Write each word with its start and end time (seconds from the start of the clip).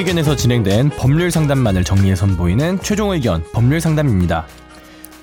의견에서 0.00 0.34
진행된 0.34 0.88
법률 0.96 1.30
상담만을 1.30 1.84
정리해 1.84 2.14
선보이는 2.14 2.80
최종 2.80 3.10
의견 3.10 3.44
법률 3.52 3.82
상담입니다. 3.82 4.46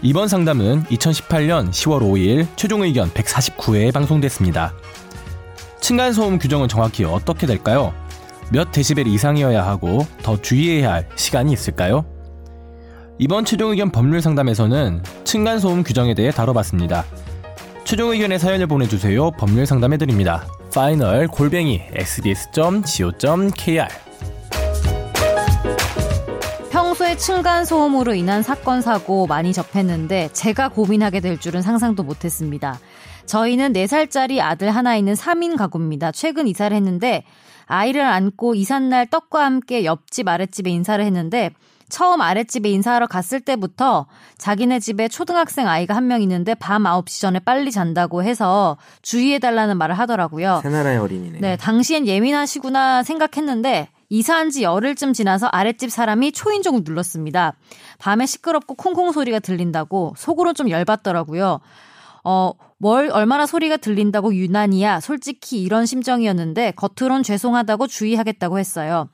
이번 0.04 0.27
상담은 0.27 0.84
2018년 0.84 1.71
10월 1.71 2.02
5일 2.02 2.46
최종 2.55 2.84
의견 2.84 3.09
149회에 3.09 3.91
방송됐습니다. 3.91 4.76
층간소음 5.82 6.38
규정은 6.38 6.68
정확히 6.68 7.04
어떻게 7.05 7.48
될까요? 7.48 7.91
몇 8.52 8.71
데시벨 8.71 9.08
이상이어야 9.08 9.66
하고 9.66 10.05
더 10.21 10.40
주의해야 10.40 10.91
할 10.94 11.09
시간이 11.16 11.52
있을까요? 11.52 12.05
이번 13.18 13.46
최종 13.46 13.71
의견 13.71 13.89
법률 13.89 14.22
상담에서는 14.22 15.02
층간소음 15.23 15.84
규정에 15.84 16.14
대해 16.14 16.30
다뤄봤습니다. 16.30 17.03
최종 17.84 18.12
의견의 18.12 18.38
사연을 18.38 18.67
보내주세요. 18.67 19.31
법률 19.31 19.66
상담해드립니다. 19.66 20.45
파이널 20.72 21.28
골뱅이 21.28 21.81
sbs.co.kr 21.95 23.88
평소에 27.07 27.16
층간소음으로 27.16 28.16
인한 28.16 28.43
사건, 28.43 28.81
사고 28.81 29.27
많이 29.27 29.53
접했는데 29.53 30.29
제가 30.34 30.67
고민하게 30.67 31.21
될 31.21 31.39
줄은 31.39 31.61
상상도 31.61 32.03
못했습니다. 32.03 32.80
저희는 33.25 33.71
4살짜리 33.71 34.41
아들 34.41 34.71
하나 34.71 34.97
있는 34.97 35.13
3인 35.13 35.57
가구입니다. 35.57 36.11
최근 36.11 36.47
이사를 36.47 36.75
했는데 36.75 37.23
아이를 37.66 38.02
안고 38.02 38.55
이삿날 38.55 39.07
떡과 39.07 39.45
함께 39.45 39.85
옆집 39.85 40.27
아랫집에 40.27 40.70
인사를 40.70 41.03
했는데 41.05 41.52
처음 41.88 42.20
아랫집에 42.20 42.70
인사하러 42.70 43.08
갔을 43.08 43.39
때부터 43.39 44.08
자기네 44.38 44.80
집에 44.81 45.08
초등학생 45.08 45.67
아이가 45.69 45.95
한 45.95 46.08
명 46.08 46.21
있는데 46.21 46.55
밤 46.55 46.83
9시 46.83 47.21
전에 47.21 47.39
빨리 47.39 47.71
잔다고 47.71 48.23
해서 48.23 48.75
주의해달라는 49.02 49.77
말을 49.77 49.97
하더라고요. 49.97 50.59
새나라의 50.61 50.97
어린이네. 50.97 51.39
네, 51.39 51.55
당시엔 51.55 52.05
예민하시구나 52.05 53.03
생각했는데 53.03 53.88
이사한 54.09 54.50
지 54.50 54.63
열흘쯤 54.63 55.13
지나서 55.13 55.47
아랫집 55.47 55.91
사람이 55.91 56.31
초인종을 56.31 56.81
눌렀습니다. 56.83 57.53
밤에 58.00 58.25
시끄럽고 58.25 58.75
콩콩 58.75 59.11
소리가 59.11 59.39
들린다고 59.39 60.14
속으로 60.17 60.53
좀 60.53 60.69
열받더라고요. 60.69 61.59
어, 62.23 62.52
뭘 62.77 63.09
얼마나 63.11 63.45
소리가 63.45 63.77
들린다고 63.77 64.36
유난이야. 64.36 64.99
솔직히 64.99 65.61
이런 65.61 65.86
심정이었는데 65.86 66.73
겉으론 66.75 67.23
죄송하다고 67.23 67.88
주의하겠다고 67.88 68.59
했어요. 68.59 69.09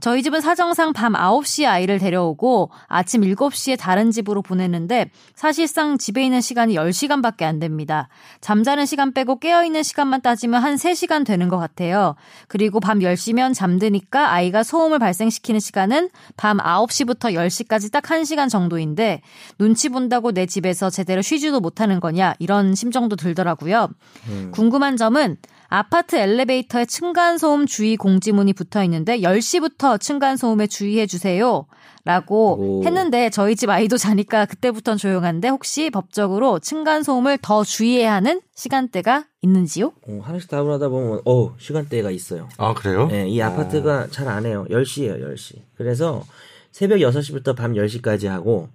저희 0.00 0.22
집은 0.22 0.40
사정상 0.40 0.92
밤 0.92 1.14
9시에 1.14 1.66
아이를 1.66 1.98
데려오고 1.98 2.70
아침 2.86 3.22
7시에 3.22 3.78
다른 3.78 4.10
집으로 4.10 4.42
보내는데 4.42 5.10
사실상 5.34 5.96
집에 5.98 6.24
있는 6.24 6.40
시간이 6.40 6.74
10시간밖에 6.74 7.42
안 7.42 7.58
됩니다. 7.58 8.08
잠자는 8.40 8.86
시간 8.86 9.12
빼고 9.12 9.38
깨어있는 9.38 9.82
시간만 9.82 10.20
따지면 10.20 10.62
한 10.62 10.76
3시간 10.76 11.24
되는 11.24 11.48
것 11.48 11.56
같아요. 11.56 12.14
그리고 12.48 12.78
밤 12.78 12.98
10시면 12.98 13.54
잠드니까 13.54 14.32
아이가 14.32 14.62
소음을 14.62 14.98
발생시키는 14.98 15.60
시간은 15.60 16.10
밤 16.36 16.58
9시부터 16.58 17.34
10시까지 17.34 17.90
딱 17.90 18.04
1시간 18.04 18.50
정도인데 18.50 19.22
눈치 19.58 19.88
본다고 19.88 20.32
내 20.32 20.46
집에서 20.46 20.90
제대로 20.90 21.22
쉬지도 21.22 21.60
못하는 21.60 22.00
거냐 22.00 22.34
이런 22.38 22.74
심정도 22.74 23.16
들더라고요. 23.16 23.88
음. 24.28 24.50
궁금한 24.52 24.96
점은 24.96 25.38
아파트 25.68 26.16
엘리베이터에 26.16 26.84
층간소음 26.84 27.66
주의 27.66 27.96
공지문이 27.96 28.52
붙어 28.52 28.82
있는데 28.84 29.18
10시부터 29.20 30.00
층간소음에 30.00 30.66
주의해 30.66 31.06
주세요. 31.06 31.66
라고 32.04 32.56
오. 32.60 32.84
했는데 32.84 33.30
저희 33.30 33.56
집 33.56 33.68
아이도 33.68 33.96
자니까 33.96 34.46
그때부터는 34.46 34.96
조용한데 34.96 35.48
혹시 35.48 35.90
법적으로 35.90 36.60
층간소음을 36.60 37.38
더 37.42 37.64
주의해야 37.64 38.14
하는 38.14 38.40
시간대가 38.54 39.24
있는지요? 39.42 39.92
어, 40.06 40.20
하나씩 40.22 40.48
답을 40.48 40.70
하다 40.74 40.88
보면 40.88 41.22
어 41.24 41.56
시간대가 41.58 42.12
있어요. 42.12 42.48
아 42.58 42.74
그래요? 42.74 43.08
네, 43.08 43.28
이 43.28 43.42
아파트가 43.42 44.02
어. 44.02 44.06
잘안 44.08 44.46
해요. 44.46 44.66
10시예요, 44.70 45.20
10시. 45.20 45.62
그래서 45.76 46.22
새벽 46.70 46.98
6시부터 46.98 47.56
밤 47.56 47.72
10시까지 47.72 48.28
하고 48.28 48.68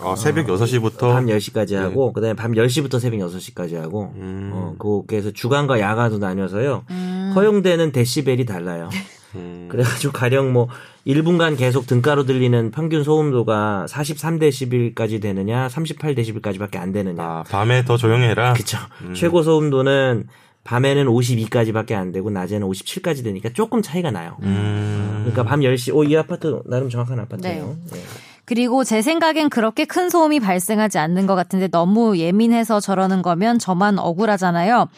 아, 0.00 0.16
새벽 0.16 0.48
어, 0.48 0.56
6시부터 0.56 1.12
밤 1.12 1.26
10시까지 1.26 1.74
하고 1.74 2.06
네. 2.06 2.12
그 2.14 2.20
다음에 2.20 2.34
밤 2.34 2.52
10시부터 2.52 2.98
새벽 2.98 3.18
6시까지 3.18 3.74
하고 3.76 4.12
음. 4.16 4.50
어, 4.52 5.02
그래서 5.06 5.30
주간과 5.30 5.80
야간도 5.80 6.18
나뉘어서요. 6.18 6.84
음. 6.90 7.32
허용되는 7.34 7.92
데시벨이 7.92 8.46
달라요. 8.46 8.88
음. 9.34 9.68
그래가지고 9.70 10.12
가령 10.12 10.52
뭐 10.52 10.68
1분간 11.06 11.56
계속 11.56 11.86
등가로 11.86 12.24
들리는 12.24 12.70
평균 12.70 13.02
소음도가 13.02 13.86
43데시벨까지 13.88 15.20
되느냐, 15.22 15.68
38데시벨까지밖에 15.68 16.76
안 16.76 16.92
되느냐. 16.92 17.22
아, 17.22 17.44
밤에 17.48 17.84
더 17.84 17.96
조용해라. 17.96 18.52
그렇죠. 18.52 18.78
최고 19.14 19.42
소음도는 19.42 20.28
밤에는 20.64 21.06
52까지밖에 21.06 21.92
안 21.92 22.12
되고 22.12 22.30
낮에는 22.30 22.66
57까지 22.68 23.24
되니까 23.24 23.48
조금 23.52 23.82
차이가 23.82 24.10
나요. 24.10 24.36
음. 24.42 25.22
그러니까 25.22 25.42
밤 25.44 25.60
10시, 25.60 25.94
오, 25.94 26.04
이 26.04 26.16
아파트 26.16 26.60
나름 26.66 26.88
정확한 26.88 27.18
아파트예요. 27.18 27.76
네. 27.90 27.98
네. 27.98 28.02
그리고 28.52 28.84
제 28.84 29.00
생각엔 29.00 29.48
그렇게 29.48 29.86
큰 29.86 30.10
소음이 30.10 30.38
발생하지 30.38 30.98
않는 30.98 31.26
것 31.26 31.34
같은데 31.34 31.68
너무 31.68 32.18
예민해서 32.18 32.80
저러는 32.80 33.22
거면 33.22 33.58
저만 33.58 33.98
억울하잖아요. 33.98 34.88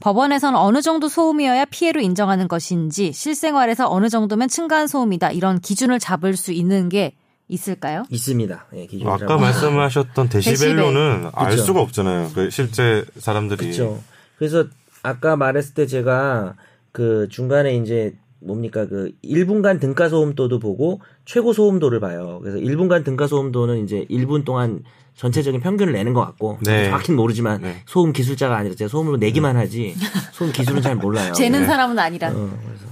법원에서는 0.00 0.58
어느 0.58 0.80
정도 0.80 1.10
소음이어야 1.10 1.66
피해로 1.66 2.00
인정하는 2.00 2.48
것인지 2.48 3.12
실생활에서 3.12 3.86
어느 3.90 4.08
정도면 4.08 4.48
층간 4.48 4.86
소음이다 4.86 5.32
이런 5.32 5.60
기준을 5.60 5.98
잡을 5.98 6.38
수 6.38 6.52
있는 6.52 6.88
게 6.88 7.12
있을까요? 7.48 8.04
있습니다. 8.08 8.64
예, 8.76 8.88
아까 9.04 9.36
말씀하셨던 9.36 10.30
데시벨로는 10.30 11.32
알 11.34 11.50
그쵸. 11.50 11.64
수가 11.64 11.82
없잖아요. 11.82 12.30
그 12.34 12.48
실제 12.48 13.04
사람들이. 13.18 13.58
그렇죠. 13.58 14.02
그래서 14.38 14.64
아까 15.02 15.36
말했을 15.36 15.74
때 15.74 15.86
제가 15.86 16.54
그 16.92 17.28
중간에 17.30 17.76
이제 17.76 18.14
뭡니까 18.44 18.86
그 18.86 19.12
1분간 19.24 19.80
등가 19.80 20.08
소음도도 20.08 20.58
보고 20.58 21.00
최고 21.24 21.52
소음도를 21.52 22.00
봐요. 22.00 22.40
그래서 22.42 22.58
1분간 22.58 23.04
등가 23.04 23.26
소음도는 23.26 23.84
이제 23.84 24.06
1분 24.10 24.44
동안 24.44 24.82
전체적인 25.16 25.60
평균을 25.60 25.92
내는 25.92 26.14
것 26.14 26.20
같고 26.22 26.58
네. 26.62 26.86
정확히는 26.86 27.16
모르지만 27.16 27.60
네. 27.62 27.82
소음 27.86 28.12
기술자가 28.12 28.56
아니라 28.56 28.74
제가 28.74 28.88
소음으로 28.88 29.18
내기만 29.18 29.56
하지 29.56 29.94
소음 30.32 30.52
기술은 30.52 30.82
잘 30.82 30.96
몰라요. 30.96 31.32
재는 31.32 31.60
네. 31.60 31.66
사람은 31.66 31.98
아니라. 31.98 32.28
어, 32.30 32.32
그래서 32.32 32.86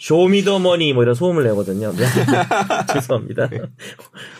쇼미더머니 0.00 0.94
뭐 0.94 1.02
이런 1.02 1.14
소음을 1.14 1.44
내거든요. 1.44 1.92
네. 1.94 2.06
죄송합니다. 2.90 3.50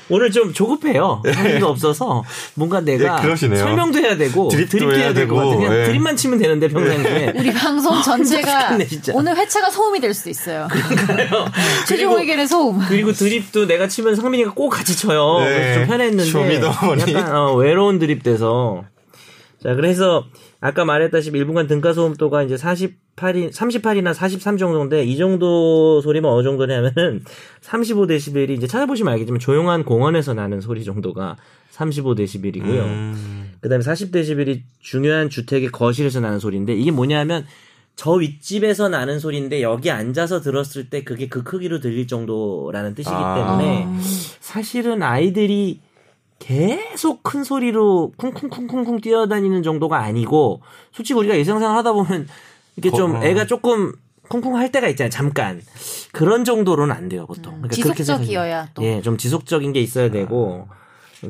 오늘 0.08 0.30
좀 0.30 0.54
조급해요. 0.54 1.22
할일이 1.22 1.62
없어서 1.62 2.24
뭔가 2.54 2.80
내가 2.80 3.20
네, 3.20 3.36
설명도 3.36 3.98
해야 3.98 4.16
되고 4.16 4.48
드립도 4.48 4.92
해야 4.94 5.12
되고 5.12 5.36
그냥 5.36 5.70
네. 5.70 5.84
드립만 5.84 6.16
치면 6.16 6.38
되는데 6.38 6.68
평상시에 6.68 7.34
우리 7.36 7.52
방송 7.52 8.00
전체가 8.00 8.78
오늘 9.12 9.36
회차가 9.36 9.68
소음이 9.68 10.00
될 10.00 10.14
수도 10.14 10.30
있어요. 10.30 10.66
그러니까요. 10.70 11.46
최종 11.86 12.18
의견의 12.18 12.48
소음. 12.48 12.80
그리고 12.88 13.12
드립도 13.12 13.66
내가 13.66 13.86
치면 13.86 14.16
상민이가 14.16 14.54
꼭 14.54 14.70
같이 14.70 14.96
쳐요. 14.96 15.40
네. 15.40 15.44
그래서 15.44 15.78
좀 15.80 15.88
편했는데 15.88 16.24
쇼미더머니. 16.24 17.12
약간 17.12 17.36
어, 17.36 17.54
외로운 17.54 17.98
드립 17.98 18.22
돼서 18.22 18.84
자 19.62 19.74
그래서 19.74 20.24
아까 20.60 20.84
말했다시피 20.84 21.38
1분간 21.44 21.68
등가 21.68 21.92
소음도가 21.92 22.42
이제 22.44 22.56
48이 22.56 23.52
38이나 23.52 24.14
43 24.14 24.56
정도인데 24.56 25.04
이 25.04 25.16
정도 25.18 26.00
소리면 26.00 26.30
어느 26.30 26.42
정도냐면은 26.42 27.22
35데시벨이 27.60 28.50
이제 28.50 28.66
찾아보시면 28.66 29.12
알겠지만 29.12 29.38
조용한 29.38 29.84
공원에서 29.84 30.32
나는 30.32 30.60
소리 30.60 30.82
정도가 30.82 31.36
35데시벨이고요. 31.72 32.78
음. 32.84 33.52
그다음에 33.60 33.84
40데시벨이 33.84 34.62
중요한 34.80 35.28
주택의 35.28 35.68
거실에서 35.68 36.20
나는 36.20 36.38
소리인데 36.38 36.74
이게 36.74 36.90
뭐냐면 36.90 37.44
저 37.96 38.12
윗집에서 38.12 38.88
나는 38.88 39.18
소리인데 39.18 39.60
여기 39.60 39.90
앉아서 39.90 40.40
들었을 40.40 40.88
때 40.88 41.04
그게 41.04 41.28
그 41.28 41.42
크기로 41.42 41.80
들릴 41.80 42.06
정도라는 42.06 42.94
뜻이기 42.94 43.14
아. 43.14 43.34
때문에 43.34 43.86
사실은 44.40 45.02
아이들이 45.02 45.80
계속 46.40 47.22
큰 47.22 47.44
소리로 47.44 48.12
쿵쿵쿵쿵쿵 48.16 49.00
뛰어다니는 49.00 49.62
정도가 49.62 49.98
아니고 49.98 50.62
솔직히 50.90 51.16
우리가 51.16 51.34
일상생활 51.34 51.76
하다 51.76 51.92
보면 51.92 52.26
이렇게 52.76 52.96
좀 52.96 53.14
어. 53.14 53.22
애가 53.22 53.46
조금 53.46 53.92
쿵쿵 54.28 54.56
할 54.56 54.72
때가 54.72 54.88
있잖아요. 54.88 55.10
잠깐 55.10 55.60
그런 56.12 56.44
정도로는 56.44 56.94
안 56.94 57.08
돼요 57.08 57.26
보통. 57.26 57.54
음, 57.54 57.62
그러니까 57.62 57.94
지속적이어야 57.94 58.70
또. 58.74 58.82
예, 58.82 59.02
좀 59.02 59.16
지속적인 59.16 59.72
게 59.72 59.80
있어야 59.80 60.10
되고 60.10 60.66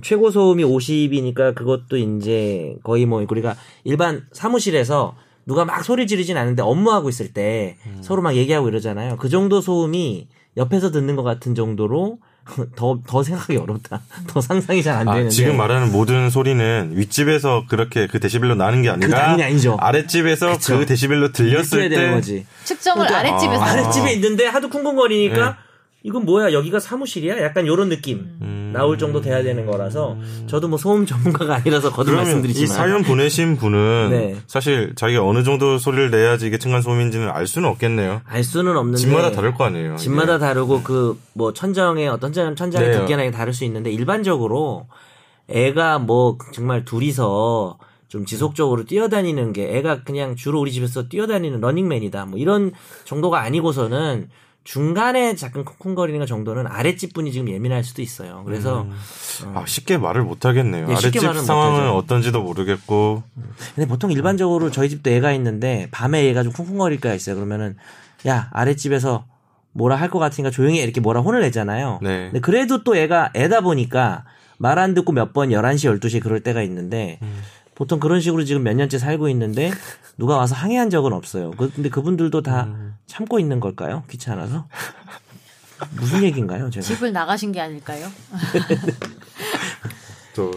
최고 0.02 0.30
소음이 0.30 0.62
50이니까 0.64 1.54
그것도 1.54 1.96
이제 1.96 2.76
거의 2.82 3.04
뭐 3.04 3.24
우리가 3.28 3.56
일반 3.84 4.26
사무실에서 4.32 5.16
누가 5.44 5.64
막 5.64 5.82
소리 5.84 6.06
지르진 6.06 6.36
않는데 6.36 6.62
업무하고 6.62 7.08
있을 7.08 7.32
때 7.32 7.76
음. 7.86 7.98
서로 8.00 8.22
막 8.22 8.36
얘기하고 8.36 8.68
이러잖아요. 8.68 9.16
그 9.16 9.28
정도 9.28 9.60
소음이 9.60 10.28
옆에서 10.56 10.92
듣는 10.92 11.16
것 11.16 11.24
같은 11.24 11.54
정도로 11.54 12.18
더, 12.76 12.98
더 13.06 13.22
생각하기 13.22 13.56
어렵다. 13.56 14.00
더 14.26 14.40
상상이 14.40 14.82
잘안 14.82 15.08
아, 15.08 15.14
되는데. 15.14 15.34
지금 15.34 15.56
말하는 15.56 15.92
모든 15.92 16.30
소리는 16.30 16.92
윗집에서 16.94 17.64
그렇게 17.68 18.06
그 18.06 18.20
데시벨로 18.20 18.54
나는 18.54 18.82
게 18.82 18.90
아니라 18.90 19.36
그 19.36 19.42
아니죠. 19.42 19.76
아랫집에서 19.80 20.52
그쵸. 20.54 20.78
그 20.78 20.86
데시벨로 20.86 21.32
들렸을 21.32 21.88
때 21.88 22.10
거지. 22.10 22.46
측정을 22.64 23.06
그러니까 23.06 23.18
아랫집에서. 23.30 23.62
아. 23.62 23.74
랫집에 23.76 24.12
있는데 24.14 24.46
하도 24.46 24.68
쿵쿵거리니까 24.68 25.48
네. 25.50 25.54
이건 26.02 26.24
뭐야 26.24 26.52
여기가 26.52 26.80
사무실이야? 26.80 27.42
약간 27.42 27.66
요런 27.66 27.88
느낌. 27.90 28.30
음. 28.40 28.70
나올 28.72 28.98
정도 28.98 29.20
돼야 29.20 29.42
되는 29.42 29.66
거라서 29.66 30.16
저도 30.46 30.68
뭐 30.68 30.78
소음 30.78 31.04
전문가가 31.04 31.56
아니라서 31.56 31.90
거듭 31.90 32.14
말씀드리지만 32.14 32.64
이 32.64 32.66
사연 32.68 33.02
보내신 33.02 33.56
분은 33.56 34.10
네. 34.10 34.36
사실 34.46 34.92
자기가 34.94 35.26
어느 35.26 35.42
정도 35.42 35.76
소리를 35.76 36.12
내야지 36.12 36.46
이게 36.46 36.56
층간 36.56 36.80
소음인지는 36.80 37.28
알 37.30 37.48
수는 37.48 37.68
없겠네요. 37.68 38.22
알 38.24 38.44
수는 38.44 38.76
없는데 38.76 38.98
집마다 38.98 39.32
다를 39.32 39.54
거 39.54 39.64
아니에요. 39.64 39.96
집마다 39.96 40.34
예. 40.34 40.38
다르고 40.38 40.82
그 40.82 41.18
뭐 41.40 41.52
천정에 41.54 42.06
어떤 42.06 42.32
천장의 42.32 42.90
네. 42.90 42.98
두께나 42.98 43.30
다를 43.30 43.54
수 43.54 43.64
있는데 43.64 43.90
일반적으로 43.90 44.88
애가 45.48 45.98
뭐 45.98 46.36
정말 46.52 46.84
둘이서 46.84 47.78
좀 48.08 48.26
지속적으로 48.26 48.84
뛰어다니는 48.84 49.52
게 49.52 49.76
애가 49.78 50.02
그냥 50.02 50.36
주로 50.36 50.60
우리 50.60 50.70
집에서 50.72 51.08
뛰어다니는 51.08 51.60
러닝맨이다. 51.60 52.26
뭐 52.26 52.38
이런 52.38 52.72
정도가 53.04 53.40
아니고서는 53.40 54.28
중간에 54.70 55.34
잠깐 55.34 55.64
쿵쿵거리는 55.64 56.20
것 56.20 56.26
정도는 56.26 56.68
아랫집 56.68 57.12
분이 57.12 57.32
지금 57.32 57.48
예민할 57.48 57.82
수도 57.82 58.02
있어요. 58.02 58.44
그래서 58.46 58.82
음. 58.82 58.96
어. 59.46 59.52
아, 59.58 59.66
쉽게 59.66 59.98
말을 59.98 60.22
못 60.22 60.44
하겠네요. 60.44 60.86
네, 60.86 60.92
아랫집 60.94 61.20
상황은 61.44 61.90
어떤지도 61.90 62.40
모르겠고. 62.40 63.24
근데 63.74 63.88
보통 63.88 64.12
일반적으로 64.12 64.70
저희 64.70 64.88
집도 64.88 65.10
애가 65.10 65.32
있는데 65.32 65.88
밤에 65.90 66.28
애가 66.28 66.44
좀 66.44 66.52
쿵쿵거릴 66.52 67.00
때가 67.00 67.16
있어요. 67.16 67.34
그러면은 67.34 67.76
야 68.28 68.48
아랫집에서 68.52 69.24
뭐라 69.72 69.96
할 69.96 70.08
것 70.08 70.20
같으니까 70.20 70.52
조용히 70.52 70.78
이렇게 70.78 71.00
뭐라 71.00 71.20
혼을 71.20 71.40
내잖아요. 71.40 71.98
네. 72.00 72.26
근데 72.26 72.38
그래도 72.40 72.84
또 72.84 72.94
애가 72.96 73.30
애다 73.34 73.62
보니까 73.62 74.24
말 74.58 74.78
안 74.78 74.94
듣고 74.94 75.10
몇 75.10 75.32
번 75.32 75.48
11시 75.48 75.98
12시에 75.98 76.22
그럴 76.22 76.44
때가 76.44 76.62
있는데 76.62 77.18
음. 77.22 77.42
보통 77.80 77.98
그런 77.98 78.20
식으로 78.20 78.44
지금 78.44 78.62
몇 78.62 78.74
년째 78.74 78.98
살고 78.98 79.30
있는데 79.30 79.70
누가 80.18 80.36
와서 80.36 80.54
항의한 80.54 80.90
적은 80.90 81.14
없어요. 81.14 81.52
그, 81.52 81.72
근데 81.72 81.88
그분들도 81.88 82.42
다 82.42 82.64
음. 82.64 82.94
참고 83.06 83.38
있는 83.38 83.58
걸까요? 83.58 84.04
귀찮아서? 84.10 84.68
무슨 85.92 86.22
얘기인가요? 86.22 86.68
제가? 86.68 86.84
집을 86.84 87.14
나가신 87.14 87.52
게 87.52 87.60
아닐까요? 87.62 88.06
또 90.36 90.50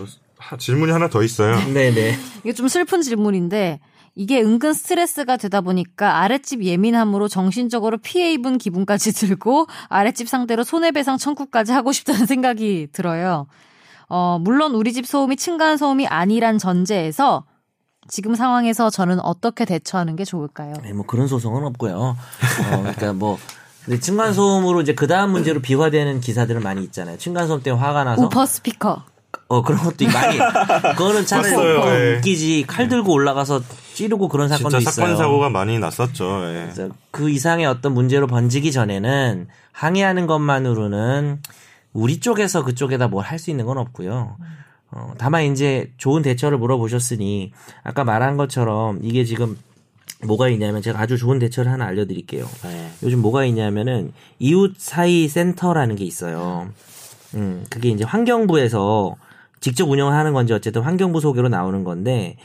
질문이 0.59 0.91
하나 0.91 1.07
더 1.07 1.23
있어요. 1.23 1.55
네네. 1.71 2.17
이게 2.43 2.51
좀 2.51 2.67
슬픈 2.67 3.01
질문인데 3.01 3.79
이게 4.15 4.41
은근 4.41 4.73
스트레스가 4.73 5.37
되다 5.37 5.61
보니까 5.61 6.17
아랫집 6.19 6.65
예민함으로 6.65 7.29
정신적으로 7.29 7.99
피해 7.99 8.33
입은 8.33 8.57
기분까지 8.57 9.13
들고 9.15 9.67
아랫집 9.87 10.27
상대로 10.27 10.65
손해배상 10.65 11.17
청구까지 11.17 11.71
하고 11.71 11.93
싶다는 11.93 12.25
생각이 12.25 12.89
들어요. 12.91 13.47
어, 14.09 14.37
물론 14.41 14.73
우리 14.75 14.93
집 14.93 15.05
소음이 15.05 15.35
층간 15.35 15.77
소음이 15.77 16.07
아니란 16.07 16.57
전제에서 16.57 17.45
지금 18.07 18.35
상황에서 18.35 18.89
저는 18.89 19.19
어떻게 19.21 19.65
대처하는 19.65 20.15
게 20.15 20.25
좋을까요? 20.25 20.73
네, 20.83 20.93
뭐 20.93 21.05
그런 21.05 21.27
소송은 21.27 21.63
없고요. 21.65 21.95
어, 21.97 22.15
그러니까 22.81 23.13
뭐 23.13 23.37
근데 23.85 23.99
층간 23.99 24.33
소음으로 24.33 24.81
이제 24.81 24.93
그 24.93 25.07
다음 25.07 25.31
문제로 25.31 25.61
비화되는 25.61 26.21
기사들은 26.21 26.61
많이 26.61 26.83
있잖아요. 26.83 27.17
층간 27.17 27.47
소음 27.47 27.61
때문에 27.61 27.81
화가 27.83 28.03
나서 28.03 28.25
우퍼 28.25 28.45
스피커. 28.45 29.03
어 29.47 29.61
그런 29.61 29.81
것도 29.81 30.05
많이 30.13 30.37
그거는 30.95 31.25
차라리 31.25 31.53
어, 31.55 31.85
네. 31.85 32.17
웃기지 32.17 32.65
칼 32.67 32.87
들고 32.87 33.11
올라가서 33.11 33.61
찌르고 33.93 34.27
그런 34.29 34.47
사건도 34.47 34.79
진짜 34.79 34.91
있어요. 34.91 35.05
사건 35.07 35.17
사고가 35.17 35.49
많이 35.49 35.79
났었죠. 35.79 36.43
예. 36.45 36.69
그 37.11 37.29
이상의 37.29 37.65
어떤 37.65 37.93
문제로 37.93 38.27
번지기 38.27 38.71
전에는 38.71 39.47
항의하는 39.71 40.27
것만으로는 40.27 41.41
우리 41.93 42.19
쪽에서 42.19 42.63
그쪽에다 42.63 43.07
뭘 43.07 43.23
할 43.25 43.39
수 43.39 43.49
있는 43.51 43.65
건 43.65 43.77
없고요. 43.77 44.37
어, 44.91 45.13
다만 45.17 45.43
이제 45.45 45.91
좋은 45.97 46.21
대처를 46.21 46.57
물어보셨으니 46.57 47.51
아까 47.83 48.03
말한 48.03 48.37
것처럼 48.37 48.99
이게 49.01 49.23
지금 49.25 49.57
뭐가 50.25 50.49
있냐면 50.49 50.81
제가 50.81 50.99
아주 50.99 51.17
좋은 51.17 51.39
대처를 51.39 51.71
하나 51.71 51.85
알려드릴게요. 51.85 52.45
네. 52.63 52.91
요즘 53.03 53.21
뭐가 53.21 53.45
있냐면은 53.45 54.13
이웃 54.39 54.75
사이 54.77 55.27
센터라는 55.27 55.95
게 55.95 56.05
있어요. 56.05 56.69
음, 57.35 57.65
그게 57.69 57.89
이제 57.89 58.03
환경부에서 58.03 59.15
직접 59.59 59.89
운영하는 59.89 60.33
건지 60.33 60.53
어쨌든 60.53 60.81
환경부 60.83 61.19
소개로 61.19 61.49
나오는 61.49 61.83
건데 61.83 62.37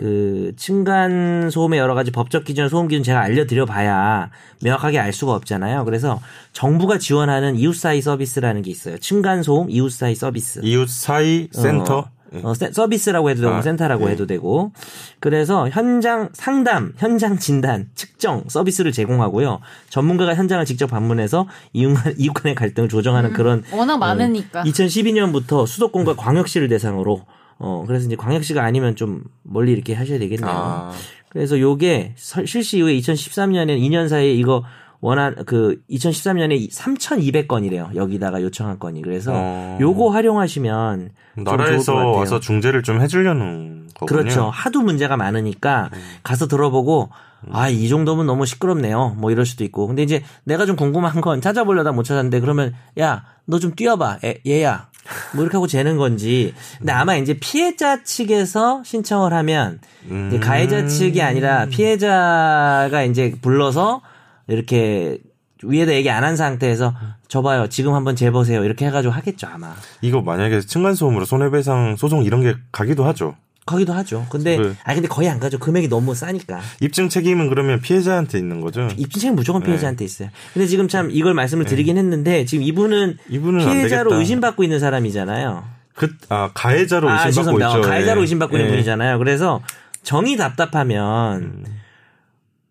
그 0.00 0.54
층간 0.56 1.50
소음의 1.50 1.78
여러 1.78 1.94
가지 1.94 2.10
법적 2.10 2.46
기준, 2.46 2.70
소음 2.70 2.88
기준 2.88 3.02
제가 3.02 3.20
알려드려 3.20 3.66
봐야 3.66 4.30
명확하게 4.62 4.98
알 4.98 5.12
수가 5.12 5.34
없잖아요. 5.34 5.84
그래서 5.84 6.22
정부가 6.54 6.96
지원하는 6.96 7.54
이웃 7.56 7.74
사이 7.74 8.00
서비스라는 8.00 8.62
게 8.62 8.70
있어요. 8.70 8.96
층간 8.96 9.42
소음 9.42 9.68
이웃 9.68 9.90
사이 9.90 10.14
서비스. 10.14 10.60
이웃 10.62 10.88
사이 10.88 11.48
센터. 11.52 11.98
어. 11.98 12.10
어, 12.44 12.54
서비스라고 12.54 13.28
해도 13.28 13.42
되고 13.42 13.52
아, 13.52 13.60
센터라고 13.60 14.06
네. 14.06 14.12
해도 14.12 14.24
되고 14.24 14.72
그래서 15.18 15.68
현장 15.68 16.30
상담, 16.32 16.94
현장 16.96 17.38
진단, 17.38 17.90
측정 17.94 18.44
서비스를 18.48 18.92
제공하고요. 18.92 19.60
전문가가 19.90 20.34
현장을 20.34 20.64
직접 20.64 20.86
방문해서 20.86 21.46
이웃, 21.74 21.94
이웃 22.16 22.32
간의 22.32 22.54
갈등을 22.54 22.88
조정하는 22.88 23.30
음, 23.30 23.34
그런 23.34 23.64
워낙 23.70 23.98
많으니까 23.98 24.60
어, 24.60 24.64
2012년부터 24.64 25.66
수도권과 25.66 26.16
광역시를 26.16 26.68
대상으로 26.68 27.26
어, 27.60 27.84
그래서 27.86 28.06
이제 28.06 28.16
광역시가 28.16 28.62
아니면 28.64 28.96
좀 28.96 29.22
멀리 29.42 29.72
이렇게 29.72 29.94
하셔야 29.94 30.18
되겠네요. 30.18 30.50
아. 30.50 30.92
그래서 31.28 31.60
요게 31.60 32.14
실시 32.16 32.78
이후에 32.78 32.94
2013년에 32.98 33.78
2년 33.78 34.08
사이에 34.08 34.32
이거 34.32 34.64
원한 35.02 35.36
그 35.46 35.80
2013년에 35.90 36.70
3,200건이래요. 36.70 37.94
여기다가 37.94 38.42
요청한 38.42 38.78
건이. 38.78 39.02
그래서 39.02 39.32
어. 39.34 39.78
요거 39.80 40.08
활용하시면 40.10 41.10
나라에서 41.36 41.94
와서 42.12 42.40
중재를 42.40 42.82
좀 42.82 43.00
해주려는 43.00 43.88
거군요. 43.94 44.06
그렇죠. 44.22 44.50
하도 44.50 44.80
문제가 44.80 45.16
많으니까 45.16 45.90
음. 45.92 46.00
가서 46.22 46.48
들어보고 46.48 47.10
아, 47.52 47.70
이 47.70 47.88
정도면 47.88 48.26
너무 48.26 48.44
시끄럽네요. 48.44 49.14
뭐 49.16 49.30
이럴 49.30 49.46
수도 49.46 49.64
있고. 49.64 49.86
근데 49.86 50.02
이제 50.02 50.22
내가 50.44 50.66
좀 50.66 50.76
궁금한 50.76 51.22
건 51.22 51.40
찾아보려다 51.40 51.92
못 51.92 52.02
찾았는데 52.02 52.40
그러면 52.40 52.74
야, 52.98 53.24
너 53.46 53.58
좀 53.58 53.74
뛰어봐. 53.74 54.18
애, 54.24 54.40
얘야. 54.46 54.89
뭐 55.34 55.42
이렇게 55.42 55.56
하고 55.56 55.66
재는 55.66 55.96
건지. 55.96 56.54
근데 56.78 56.92
아마 56.92 57.16
이제 57.16 57.34
피해자 57.40 58.02
측에서 58.02 58.82
신청을 58.84 59.32
하면 59.32 59.80
음. 60.10 60.38
가해자 60.42 60.86
측이 60.86 61.20
아니라 61.22 61.66
피해자가 61.66 63.02
이제 63.04 63.34
불러서 63.40 64.02
이렇게 64.46 65.18
위에다 65.62 65.92
얘기 65.92 66.08
안 66.10 66.24
한 66.24 66.36
상태에서 66.36 66.94
저봐요 67.28 67.68
지금 67.68 67.94
한번 67.94 68.16
재보세요 68.16 68.64
이렇게 68.64 68.86
해가지고 68.86 69.12
하겠죠 69.12 69.46
아마 69.52 69.74
이거 70.00 70.20
만약에 70.22 70.60
층간소음으로 70.60 71.24
손해배상 71.26 71.96
소송 71.96 72.24
이런 72.24 72.40
게 72.42 72.54
가기도 72.72 73.04
하죠 73.04 73.36
가기도 73.70 73.92
하죠. 73.92 74.26
근데 74.30 74.56
그, 74.56 74.76
아 74.84 74.94
근데 74.94 75.08
거의 75.08 75.28
안 75.28 75.38
가죠. 75.38 75.58
금액이 75.58 75.88
너무 75.88 76.14
싸니까. 76.14 76.60
입증 76.80 77.08
책임은 77.08 77.48
그러면 77.48 77.80
피해자한테 77.80 78.38
있는 78.38 78.60
거죠? 78.60 78.88
입증 78.96 79.20
책임 79.20 79.36
무조건 79.36 79.62
네. 79.62 79.66
피해자한테 79.66 79.98
네. 79.98 80.04
있어요. 80.04 80.28
근데 80.52 80.66
지금 80.66 80.88
참 80.88 81.08
이걸 81.10 81.34
말씀을 81.34 81.64
네. 81.64 81.70
드리긴 81.70 81.96
했는데 81.96 82.44
지금 82.44 82.64
이분은, 82.64 83.18
이분은 83.28 83.64
피해자로 83.64 84.14
의심받고 84.14 84.64
있는 84.64 84.78
사람이잖아요. 84.80 85.64
그, 85.94 86.14
아, 86.28 86.50
가해자로 86.52 87.08
아, 87.08 87.26
의심받고 87.26 87.58
있죠. 87.60 87.80
가해자로 87.82 88.16
네. 88.16 88.22
의심받고 88.22 88.56
있는 88.56 88.66
네. 88.66 88.72
분이잖아요. 88.72 89.18
그래서 89.18 89.62
정이 90.02 90.36
답답하면 90.36 91.42
음. 91.42 91.64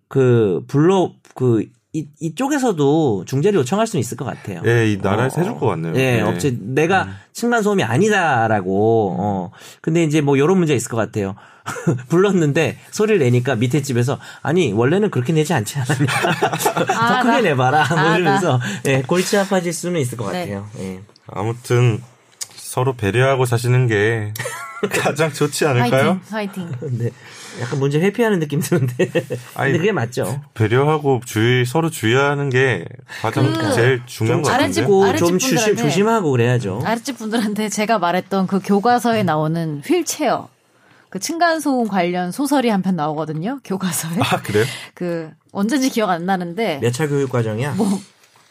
그 0.08 0.63
불러 0.68 1.13
그 1.36 1.65
이, 1.91 2.08
이쪽에서도 2.19 3.25
중재를 3.25 3.60
요청할 3.62 3.88
수는 3.88 4.00
있을 4.00 4.15
것 4.15 4.24
같아요. 4.25 4.62
예, 4.65 4.91
이 4.91 4.98
나라에서 4.98 5.39
어, 5.39 5.43
해줄 5.43 5.58
것 5.58 5.65
같네요. 5.67 5.93
예, 5.96 6.17
네. 6.17 6.22
업체 6.22 6.55
내가 6.60 7.05
음. 7.05 7.15
층간소음이 7.34 7.84
아니다라고. 7.84 9.15
어. 9.19 9.51
근데 9.81 10.03
이제 10.03 10.22
뭐 10.22 10.38
이런 10.38 10.60
문제 10.60 10.75
있을 10.75 10.89
것 10.91 10.98
같아요. 10.98 11.36
불렀는데 12.10 12.77
소리를 12.91 13.19
내니까 13.19 13.55
밑에 13.55 13.81
집에서 13.81 14.19
아니 14.41 14.72
원래는 14.72 15.10
그렇게 15.12 15.34
내지 15.34 15.53
않지 15.53 15.77
않았냐 15.79 16.08
아, 16.98 17.22
더 17.22 17.29
크게 17.29 17.50
내봐라 17.50 17.88
뭐 17.89 18.15
이러면서 18.15 18.60
예, 18.86 19.03
골치 19.03 19.38
아파질 19.38 19.72
수는 19.74 20.00
있을 20.01 20.17
것 20.17 20.31
네. 20.31 20.41
같아요. 20.41 20.67
예. 20.79 21.01
아무튼 21.27 22.01
서로 22.55 22.93
배려하고 22.93 23.46
사시는 23.46 23.88
게 23.88 24.34
가장 24.88 25.32
좋지 25.34 25.66
않을까요? 25.66 26.20
화이팅. 26.30 26.70
화이팅. 26.72 26.72
네. 26.98 27.10
약간 27.62 27.80
문제 27.80 28.00
회피하는 28.00 28.40
느낌 28.40 28.62
드는데. 28.62 29.10
아니, 29.56 29.72
근데 29.72 29.78
그게 29.80 29.92
맞죠. 29.92 30.42
배려하고 30.54 31.22
주의 31.26 31.66
서로 31.66 31.90
주의하는 31.90 32.50
게 32.50 32.86
가장 33.22 33.52
그 33.54 33.74
제일 33.74 34.02
중요한 34.06 34.42
거 34.42 34.50
같은데. 34.50 34.82
아랫집, 34.82 35.18
좀 35.20 35.38
조심, 35.40 35.76
조심하고 35.76 36.32
그래야죠. 36.32 36.82
아랫집 36.86 37.18
분들한테 37.18 37.70
제가 37.70 38.00
말했던 38.00 38.48
그 38.48 38.60
교과서에 38.64 39.24
나오는 39.24 39.82
휠체어. 39.86 40.48
그 41.10 41.18
층간소음 41.20 41.88
관련 41.88 42.32
소설이 42.32 42.70
한 42.70 42.82
편 42.84 42.96
나오거든요. 42.96 43.60
교과서에. 43.64 44.18
아, 44.22 44.42
그래요? 44.42 44.64
그 44.94 45.32
언제인지 45.52 45.90
기억 45.90 46.10
안 46.12 46.26
나는데. 46.26 46.80
몇 46.82 46.92
차 46.94 47.08
교육 47.08 47.30
과정이야? 47.32 47.74
뭐 47.74 47.88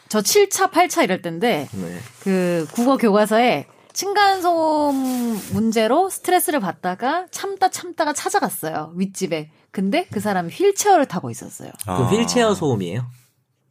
저 0.09 0.21
7차, 0.21 0.71
8차 0.71 1.03
이럴 1.03 1.21
때인데 1.21 1.67
네. 1.71 1.97
그 2.23 2.65
국어 2.71 2.97
교과서에 2.97 3.67
층간소음 3.99 5.41
문제로 5.51 6.09
스트레스를 6.09 6.61
받다가 6.61 7.25
참다 7.31 7.69
참다가 7.69 8.13
찾아갔어요. 8.13 8.93
윗집에. 8.95 9.51
근데 9.71 10.07
그 10.09 10.21
사람이 10.21 10.53
휠체어를 10.53 11.05
타고 11.05 11.29
있었어요. 11.29 11.71
아. 11.85 11.97
그 11.97 12.15
휠체어 12.15 12.53
소음이에요? 12.55 13.05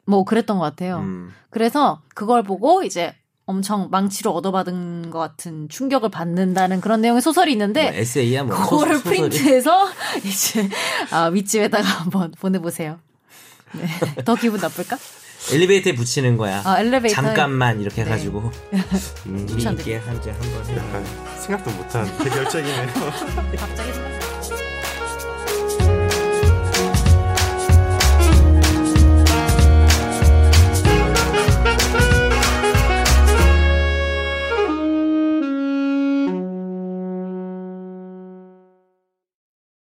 뭐 0.04 0.24
그랬던 0.24 0.58
것 0.58 0.64
같아요. 0.64 0.98
음. 0.98 1.32
그래서 1.48 2.02
그걸 2.14 2.42
보고 2.42 2.82
이제 2.82 3.14
엄청 3.46 3.88
망치로 3.90 4.32
얻어받은 4.32 5.08
것 5.08 5.18
같은 5.18 5.66
충격을 5.70 6.10
받는다는 6.10 6.82
그런 6.82 7.00
내용의 7.00 7.22
소설이 7.22 7.50
있는데 7.52 7.84
뭐 7.90 7.92
에세이야 7.98 8.42
뭐 8.44 8.54
그거를. 8.54 9.00
프린트해서 9.00 9.88
이제 10.26 10.68
아, 11.10 11.28
윗집에다가 11.28 11.88
한번 11.88 12.32
보내보세요. 12.32 12.98
네. 13.72 13.86
더 14.26 14.34
기분 14.34 14.60
나쁠까? 14.60 14.98
엘리베이터에 15.52 15.94
붙이는 15.94 16.36
거야. 16.36 16.62
아, 16.64 16.80
엘리베이터 16.80 17.14
잠깐만 17.14 17.80
이렇게 17.80 18.02
네. 18.02 18.10
해가지고 18.10 18.50
음, 19.26 19.46
이게 19.80 19.96
한제 19.96 20.30
한번 20.30 21.04
생각도 21.38 21.70
못한 21.70 22.06
해결책이네요. 22.06 22.86
갑자기 23.56 23.92
생각. 23.92 24.27